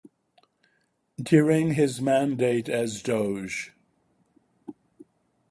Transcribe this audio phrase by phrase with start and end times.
[1.21, 3.71] During his mandate as Doge.